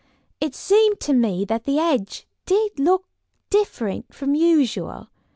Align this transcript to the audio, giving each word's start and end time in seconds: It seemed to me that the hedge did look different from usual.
It 0.39 0.55
seemed 0.55 0.99
to 1.01 1.13
me 1.13 1.45
that 1.45 1.65
the 1.65 1.75
hedge 1.75 2.25
did 2.47 2.79
look 2.79 3.05
different 3.51 4.15
from 4.15 4.33
usual. 4.33 5.11